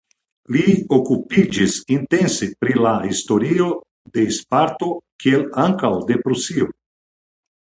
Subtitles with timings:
[0.53, 0.61] Li
[0.95, 3.67] okupiĝis intense pri la historio
[4.17, 4.91] de Sparto
[5.25, 6.73] kiel ankaŭ de Prusio.